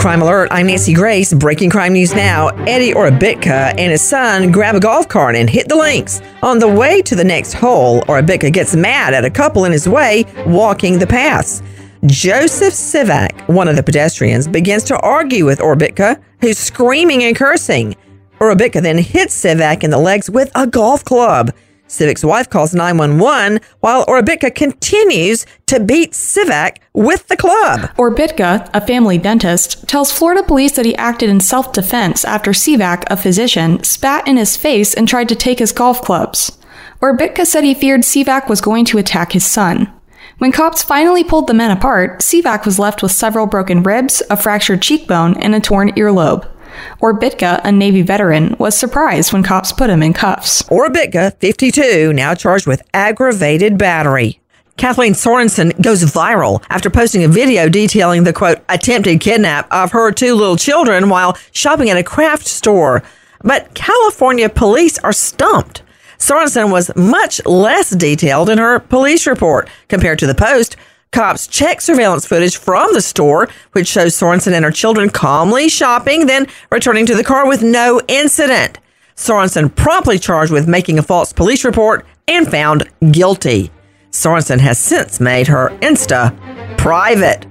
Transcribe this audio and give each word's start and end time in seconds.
Crime 0.00 0.22
Alert, 0.22 0.48
I'm 0.50 0.68
Nancy 0.68 0.94
Grace. 0.94 1.34
Breaking 1.34 1.68
crime 1.68 1.92
news 1.92 2.14
now. 2.14 2.48
Eddie 2.64 2.94
Orobitka 2.94 3.74
and 3.76 3.92
his 3.92 4.00
son 4.00 4.50
grab 4.50 4.74
a 4.74 4.80
golf 4.80 5.06
cart 5.08 5.36
and 5.36 5.48
hit 5.48 5.68
the 5.68 5.76
links. 5.76 6.22
On 6.42 6.58
the 6.58 6.66
way 6.66 7.02
to 7.02 7.14
the 7.14 7.22
next 7.22 7.52
hole, 7.52 8.00
Orobitka 8.04 8.50
gets 8.50 8.74
mad 8.74 9.12
at 9.12 9.26
a 9.26 9.30
couple 9.30 9.66
in 9.66 9.72
his 9.72 9.86
way 9.86 10.24
walking 10.46 10.98
the 10.98 11.06
paths. 11.06 11.62
Joseph 12.06 12.72
Sivak, 12.72 13.46
one 13.46 13.68
of 13.68 13.76
the 13.76 13.82
pedestrians, 13.82 14.48
begins 14.48 14.84
to 14.84 14.98
argue 15.00 15.44
with 15.44 15.58
Orobitka, 15.58 16.18
who's 16.40 16.56
screaming 16.56 17.22
and 17.24 17.36
cursing. 17.36 17.94
Orobitka 18.38 18.80
then 18.80 18.96
hits 18.96 19.38
Sivak 19.38 19.84
in 19.84 19.90
the 19.90 19.98
legs 19.98 20.30
with 20.30 20.50
a 20.54 20.66
golf 20.66 21.04
club. 21.04 21.52
Sivak's 21.90 22.24
wife 22.24 22.48
calls 22.48 22.72
911 22.72 23.58
while 23.80 24.06
Orobitka 24.06 24.54
continues 24.54 25.44
to 25.66 25.80
beat 25.80 26.12
Sivak 26.12 26.76
with 26.94 27.26
the 27.26 27.36
club. 27.36 27.90
Orobitka, 27.96 28.70
a 28.72 28.80
family 28.80 29.18
dentist, 29.18 29.88
tells 29.88 30.12
Florida 30.12 30.44
police 30.44 30.70
that 30.76 30.84
he 30.84 30.94
acted 30.94 31.28
in 31.28 31.40
self 31.40 31.72
defense 31.72 32.24
after 32.24 32.52
Sivak, 32.52 33.02
a 33.10 33.16
physician, 33.16 33.82
spat 33.82 34.28
in 34.28 34.36
his 34.36 34.56
face 34.56 34.94
and 34.94 35.08
tried 35.08 35.28
to 35.30 35.34
take 35.34 35.58
his 35.58 35.72
golf 35.72 36.00
clubs. 36.00 36.56
Orobitka 37.02 37.44
said 37.44 37.64
he 37.64 37.74
feared 37.74 38.02
Sivak 38.02 38.48
was 38.48 38.60
going 38.60 38.84
to 38.84 38.98
attack 38.98 39.32
his 39.32 39.44
son. 39.44 39.92
When 40.38 40.52
cops 40.52 40.84
finally 40.84 41.24
pulled 41.24 41.48
the 41.48 41.54
men 41.54 41.72
apart, 41.72 42.20
Sivak 42.20 42.64
was 42.64 42.78
left 42.78 43.02
with 43.02 43.10
several 43.10 43.46
broken 43.46 43.82
ribs, 43.82 44.22
a 44.30 44.36
fractured 44.36 44.80
cheekbone, 44.80 45.36
and 45.38 45.56
a 45.56 45.60
torn 45.60 45.90
earlobe. 45.96 46.48
Orobitka, 47.00 47.60
a 47.64 47.72
Navy 47.72 48.02
veteran, 48.02 48.56
was 48.58 48.76
surprised 48.76 49.32
when 49.32 49.42
cops 49.42 49.72
put 49.72 49.90
him 49.90 50.02
in 50.02 50.12
cuffs. 50.12 50.62
Orbitka, 50.64 51.36
52, 51.38 52.12
now 52.12 52.34
charged 52.34 52.66
with 52.66 52.82
aggravated 52.92 53.78
battery. 53.78 54.40
Kathleen 54.76 55.12
Sorensen 55.12 55.78
goes 55.82 56.02
viral 56.04 56.64
after 56.70 56.88
posting 56.88 57.22
a 57.22 57.28
video 57.28 57.68
detailing 57.68 58.24
the 58.24 58.32
quote 58.32 58.60
attempted 58.70 59.20
kidnap 59.20 59.70
of 59.70 59.92
her 59.92 60.10
two 60.10 60.34
little 60.34 60.56
children 60.56 61.10
while 61.10 61.36
shopping 61.52 61.90
at 61.90 61.98
a 61.98 62.02
craft 62.02 62.46
store. 62.46 63.02
But 63.42 63.74
California 63.74 64.48
police 64.48 64.98
are 65.00 65.12
stumped. 65.12 65.82
Sorensen 66.18 66.70
was 66.70 66.90
much 66.96 67.44
less 67.44 67.90
detailed 67.90 68.48
in 68.48 68.58
her 68.58 68.78
police 68.78 69.26
report 69.26 69.68
compared 69.88 70.18
to 70.20 70.26
the 70.26 70.34
Post. 70.34 70.76
Cops 71.12 71.48
checked 71.48 71.82
surveillance 71.82 72.24
footage 72.24 72.56
from 72.56 72.94
the 72.94 73.02
store, 73.02 73.48
which 73.72 73.88
shows 73.88 74.16
Sorensen 74.16 74.52
and 74.52 74.64
her 74.64 74.70
children 74.70 75.10
calmly 75.10 75.68
shopping, 75.68 76.26
then 76.26 76.46
returning 76.70 77.04
to 77.06 77.16
the 77.16 77.24
car 77.24 77.48
with 77.48 77.64
no 77.64 78.00
incident. 78.06 78.78
Sorensen 79.16 79.74
promptly 79.74 80.20
charged 80.20 80.52
with 80.52 80.68
making 80.68 80.98
a 80.98 81.02
false 81.02 81.32
police 81.32 81.64
report 81.64 82.06
and 82.28 82.48
found 82.48 82.88
guilty. 83.10 83.72
Sorensen 84.12 84.60
has 84.60 84.78
since 84.78 85.18
made 85.18 85.48
her 85.48 85.70
Insta 85.80 86.36
private. 86.78 87.44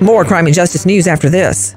More 0.00 0.24
crime 0.24 0.46
and 0.46 0.54
justice 0.54 0.86
news 0.86 1.06
after 1.06 1.28
this. 1.28 1.76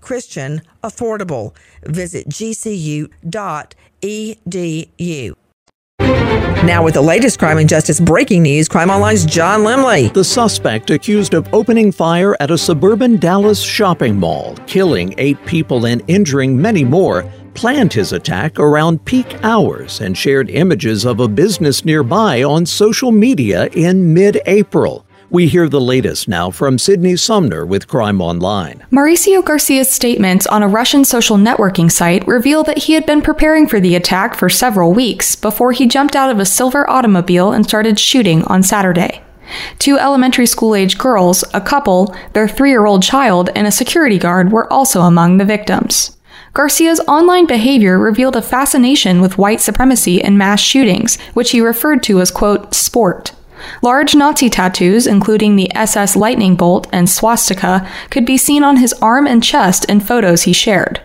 Christian, 0.00 0.62
affordable. 0.82 1.54
Visit 1.84 2.28
gcu.edu. 2.28 3.08
Now, 6.64 6.82
with 6.82 6.94
the 6.94 7.02
latest 7.02 7.38
crime 7.38 7.58
and 7.58 7.68
justice 7.68 8.00
breaking 8.00 8.42
news, 8.42 8.68
Crime 8.68 8.90
Online's 8.90 9.24
John 9.24 9.60
Lemley. 9.60 10.12
The 10.12 10.24
suspect 10.24 10.90
accused 10.90 11.32
of 11.32 11.48
opening 11.54 11.92
fire 11.92 12.36
at 12.40 12.50
a 12.50 12.58
suburban 12.58 13.16
Dallas 13.16 13.60
shopping 13.60 14.16
mall, 14.16 14.56
killing 14.66 15.14
eight 15.18 15.42
people 15.46 15.86
and 15.86 16.02
injuring 16.08 16.60
many 16.60 16.84
more, 16.84 17.24
planned 17.54 17.92
his 17.92 18.12
attack 18.12 18.58
around 18.58 19.04
peak 19.04 19.42
hours 19.42 20.00
and 20.00 20.16
shared 20.18 20.50
images 20.50 21.04
of 21.04 21.20
a 21.20 21.28
business 21.28 21.84
nearby 21.84 22.42
on 22.42 22.66
social 22.66 23.12
media 23.12 23.66
in 23.68 24.12
mid 24.12 24.40
April. 24.46 25.06
We 25.30 25.46
hear 25.46 25.68
the 25.68 25.78
latest 25.78 26.26
now 26.26 26.50
from 26.50 26.78
Sydney 26.78 27.14
Sumner 27.14 27.66
with 27.66 27.86
Crime 27.86 28.22
Online. 28.22 28.86
Mauricio 28.90 29.44
Garcia's 29.44 29.90
statements 29.90 30.46
on 30.46 30.62
a 30.62 30.68
Russian 30.68 31.04
social 31.04 31.36
networking 31.36 31.92
site 31.92 32.26
reveal 32.26 32.64
that 32.64 32.78
he 32.78 32.94
had 32.94 33.04
been 33.04 33.20
preparing 33.20 33.68
for 33.68 33.78
the 33.78 33.94
attack 33.94 34.34
for 34.34 34.48
several 34.48 34.94
weeks 34.94 35.36
before 35.36 35.72
he 35.72 35.86
jumped 35.86 36.16
out 36.16 36.30
of 36.30 36.38
a 36.38 36.46
silver 36.46 36.88
automobile 36.88 37.52
and 37.52 37.66
started 37.66 38.00
shooting 38.00 38.42
on 38.44 38.62
Saturday. 38.62 39.22
Two 39.78 39.98
elementary 39.98 40.46
school 40.46 40.74
age 40.74 40.96
girls, 40.96 41.44
a 41.52 41.60
couple, 41.60 42.16
their 42.32 42.48
three 42.48 42.70
year 42.70 42.86
old 42.86 43.02
child, 43.02 43.50
and 43.54 43.66
a 43.66 43.70
security 43.70 44.18
guard 44.18 44.50
were 44.50 44.72
also 44.72 45.02
among 45.02 45.36
the 45.36 45.44
victims. 45.44 46.16
Garcia's 46.54 47.00
online 47.00 47.46
behavior 47.46 47.98
revealed 47.98 48.34
a 48.34 48.40
fascination 48.40 49.20
with 49.20 49.36
white 49.36 49.60
supremacy 49.60 50.22
and 50.22 50.38
mass 50.38 50.60
shootings, 50.60 51.20
which 51.34 51.50
he 51.50 51.60
referred 51.60 52.02
to 52.04 52.18
as, 52.18 52.30
quote, 52.30 52.72
sport. 52.74 53.32
Large 53.82 54.14
Nazi 54.14 54.48
tattoos, 54.48 55.06
including 55.06 55.56
the 55.56 55.74
SS 55.74 56.16
lightning 56.16 56.56
bolt 56.56 56.86
and 56.92 57.08
swastika, 57.08 57.88
could 58.10 58.24
be 58.24 58.36
seen 58.36 58.62
on 58.62 58.76
his 58.76 58.92
arm 58.94 59.26
and 59.26 59.42
chest 59.42 59.84
in 59.86 60.00
photos 60.00 60.42
he 60.42 60.52
shared. 60.52 61.00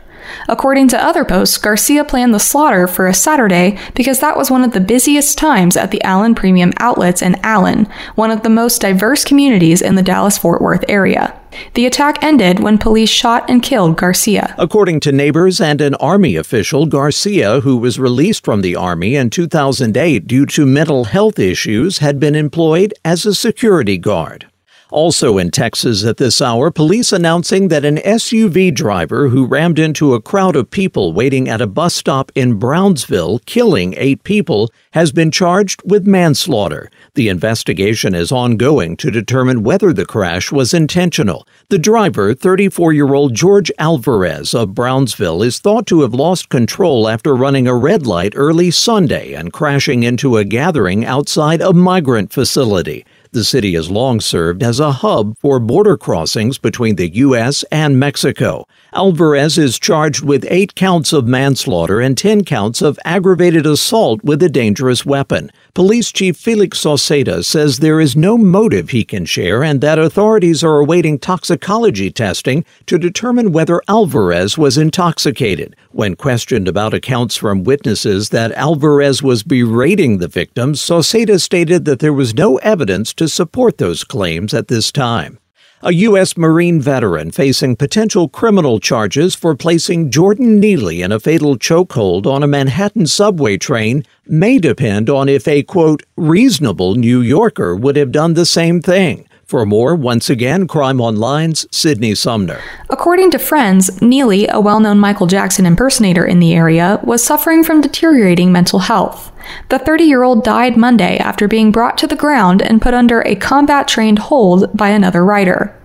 According 0.48 0.90
to 0.90 1.04
other 1.04 1.26
posts, 1.26 1.58
Garcia 1.58 2.04
planned 2.04 2.34
the 2.34 2.40
slaughter 2.40 2.88
for 2.88 3.08
a 3.08 3.14
Saturday 3.14 3.78
because 3.96 4.20
that 4.20 4.38
was 4.38 4.52
one 4.52 4.64
of 4.64 4.74
the 4.74 4.80
busiest 4.80 5.38
times 5.38 5.78
at 5.78 5.92
the 5.92 6.04
Allen 6.04 6.36
Premium 6.36 6.74
Outlets 6.78 7.22
in 7.22 7.36
Allen, 7.44 7.88
one 8.16 8.32
of 8.32 8.44
the 8.44 8.50
most 8.50 8.82
diverse 8.82 9.24
communities 9.24 9.82
in 9.82 9.96
the 9.96 10.04
Dallas 10.04 10.38
Fort 10.38 10.62
Worth 10.62 10.84
area. 10.88 11.40
The 11.76 11.86
attack 11.86 12.24
ended 12.24 12.62
when 12.62 12.78
police 12.78 13.10
shot 13.10 13.50
and 13.50 13.62
killed 13.62 13.98
Garcia. 13.98 14.56
According 14.58 15.02
to 15.02 15.12
neighbors 15.12 15.62
and 15.62 15.82
an 15.82 15.96
Army 15.96 16.36
official, 16.36 16.86
Garcia, 16.86 17.62
who 17.62 17.78
was 17.78 18.00
released 18.00 18.44
from 18.44 18.62
the 18.62 18.76
Army 18.76 19.16
in 19.16 19.30
2008 19.30 20.28
due 20.28 20.46
to 20.48 20.66
mental 20.66 21.06
health 21.06 21.40
issues, 21.40 22.00
had 22.00 22.20
been 22.20 22.36
employed 22.36 22.94
as 23.06 23.26
a 23.26 23.36
security 23.36 23.98
guard. 23.98 24.48
Also 24.94 25.40
in 25.40 25.50
Texas 25.50 26.06
at 26.06 26.18
this 26.18 26.40
hour, 26.40 26.70
police 26.70 27.12
announcing 27.12 27.70
that 27.70 27.84
an 27.84 27.98
SUV 27.98 28.72
driver 28.72 29.30
who 29.30 29.48
rammed 29.48 29.80
into 29.80 30.14
a 30.14 30.22
crowd 30.22 30.56
of 30.56 30.70
people 30.70 31.14
waiting 31.14 31.50
at 31.50 31.62
a 31.62 31.66
bus 31.66 31.96
stop 31.96 32.32
in 32.36 32.60
Brownsville, 32.60 33.40
killing 33.48 33.96
eight 33.98 34.24
people, 34.24 34.70
has 34.92 35.12
been 35.12 35.32
charged 35.32 35.82
with 35.84 36.06
manslaughter. 36.06 36.92
The 37.16 37.28
investigation 37.28 38.14
is 38.14 38.32
ongoing 38.32 38.96
to 38.98 39.10
determine 39.10 39.64
whether 39.64 39.94
the 39.94 40.06
crash 40.06 40.52
was 40.52 40.76
intentional. 40.76 41.48
The 41.70 41.80
driver, 41.80 42.36
34 42.36 42.94
year 42.94 43.16
old 43.16 43.34
George 43.34 43.72
Alvarez 43.80 44.54
of 44.54 44.76
Brownsville, 44.76 45.42
is 45.42 45.58
thought 45.58 45.88
to 45.88 46.02
have 46.02 46.14
lost 46.14 46.50
control 46.50 47.10
after 47.10 47.36
running 47.36 47.68
a 47.68 47.76
red 47.76 48.06
light 48.06 48.34
early 48.36 48.70
Sunday 48.70 49.34
and 49.34 49.52
crashing 49.52 50.04
into 50.04 50.38
a 50.38 50.44
gathering 50.44 51.04
outside 51.04 51.62
a 51.62 51.74
migrant 51.74 52.32
facility. 52.32 53.04
The 53.34 53.44
city 53.44 53.74
has 53.74 53.90
long 53.90 54.22
served 54.22 54.62
as 54.62 54.80
a 54.80 54.92
hub 54.92 55.40
for 55.40 55.60
border 55.60 55.98
crossings 55.98 56.60
between 56.60 56.98
the 56.98 57.10
U.S. 57.16 57.64
and 57.72 58.00
Mexico. 58.00 58.68
Alvarez 58.96 59.58
is 59.58 59.80
charged 59.80 60.24
with 60.24 60.46
eight 60.50 60.76
counts 60.76 61.14
of 61.14 61.28
manslaughter 61.28 62.00
and 62.00 62.16
10 62.16 62.44
counts 62.44 62.82
of 62.82 63.00
aggravated 63.04 63.66
assault 63.66 64.24
with 64.24 64.44
a 64.44 64.50
dangerous 64.50 65.06
weapon. 65.06 65.52
Police 65.74 66.12
Chief 66.12 66.38
Felix 66.38 66.80
Sauceda 66.80 67.44
says 67.44 67.80
there 67.80 68.00
is 68.00 68.16
no 68.16 68.38
motive 68.38 68.92
he 68.92 69.04
can 69.04 69.26
share 69.26 69.64
and 69.64 69.82
that 69.82 69.98
authorities 69.98 70.64
are 70.64 70.78
awaiting 70.78 71.18
toxicology 71.18 72.12
testing 72.12 72.64
to 72.86 73.00
determine 73.00 73.52
whether 73.52 73.82
Alvarez 73.88 74.58
was 74.58 74.78
intoxicated. 74.78 75.76
When 75.92 76.16
questioned 76.16 76.68
about 76.68 76.94
accounts 76.94 77.36
from 77.36 77.64
witnesses 77.64 78.30
that 78.30 78.52
Alvarez 78.52 79.24
was 79.24 79.42
berating 79.42 80.20
the 80.20 80.28
victims, 80.28 80.80
Sauceda 80.80 81.42
stated 81.42 81.86
that 81.86 82.00
there 82.00 82.14
was 82.14 82.36
no 82.36 82.58
evidence 82.58 83.14
to 83.16 83.28
support 83.28 83.80
those 83.80 84.04
claims 84.04 84.54
at 84.54 84.68
this 84.68 84.92
time 84.92 85.40
a 85.86 85.92
U.S. 85.92 86.38
Marine 86.38 86.80
veteran 86.80 87.30
facing 87.30 87.76
potential 87.76 88.30
criminal 88.30 88.80
charges 88.80 89.36
for 89.36 89.54
placing 89.54 90.12
Jordan 90.12 90.58
Neely 90.58 91.02
in 91.02 91.12
a 91.12 91.20
fatal 91.20 91.58
chokehold 91.58 92.26
on 92.26 92.42
a 92.42 92.48
Manhattan 92.48 93.06
subway 93.06 93.58
train 93.58 94.06
may 94.26 94.60
depend 94.60 95.10
on 95.10 95.28
if 95.28 95.46
a, 95.46 95.62
quote, 95.62 96.04
reasonable 96.16 96.96
New 96.96 97.20
Yorker 97.20 97.76
would 97.76 97.98
have 97.98 98.14
done 98.14 98.34
the 98.34 98.46
same 98.46 98.82
thing. 98.82 99.28
For 99.46 99.66
more, 99.66 99.94
once 99.94 100.30
again, 100.30 100.68
Crime 100.68 101.02
Online's 101.02 101.68
Sydney 101.70 102.16
Sumner. 102.16 102.62
According 102.90 103.32
to 103.32 103.40
friends, 103.40 104.02
Neely, 104.02 104.48
a 104.48 104.60
well 104.60 104.80
known 104.80 105.00
Michael 105.00 105.28
Jackson 105.28 105.66
impersonator 105.66 106.26
in 106.26 106.40
the 106.40 106.54
area, 106.54 107.00
was 107.04 107.24
suffering 107.24 107.64
from 107.64 107.82
deteriorating 107.82 108.52
mental 108.52 108.80
health. 108.80 109.32
The 109.70 109.80
30 109.80 110.06
year 110.06 110.24
old 110.24 110.44
died 110.44 110.78
Monday 110.78 111.18
after 111.18 111.48
being 111.48 111.72
brought 111.72 111.98
to 112.00 112.08
the 112.08 112.16
ground 112.16 112.62
and 112.62 112.82
put 112.82 112.94
under 112.94 113.22
a 113.22 113.36
combat 113.36 113.88
trained 113.88 114.20
hold 114.20 114.76
by 114.76 114.90
another 114.90 115.26
rider. 115.26 115.78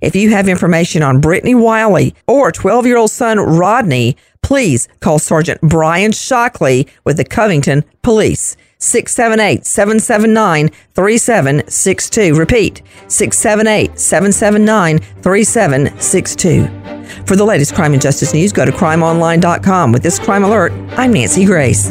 If 0.00 0.14
you 0.14 0.30
have 0.30 0.48
information 0.48 1.02
on 1.02 1.20
Brittany 1.20 1.54
Wiley 1.54 2.14
or 2.26 2.50
12 2.52 2.86
year 2.86 2.98
old 2.98 3.10
son 3.10 3.38
Rodney, 3.38 4.16
please 4.42 4.88
call 5.00 5.18
Sergeant 5.18 5.60
Brian 5.62 6.12
Shockley 6.12 6.86
with 7.04 7.16
the 7.16 7.24
Covington 7.24 7.84
Police. 8.02 8.56
678 8.78 9.64
779 9.64 10.68
3762. 10.94 12.34
Repeat 12.34 12.82
678 13.08 13.98
779 13.98 14.98
3762. 15.22 17.24
For 17.26 17.36
the 17.36 17.44
latest 17.44 17.74
crime 17.74 17.94
and 17.94 18.02
justice 18.02 18.34
news, 18.34 18.52
go 18.52 18.66
to 18.66 18.72
crimeonline.com. 18.72 19.92
With 19.92 20.02
this 20.02 20.18
crime 20.18 20.44
alert, 20.44 20.72
I'm 20.98 21.14
Nancy 21.14 21.46
Grace. 21.46 21.90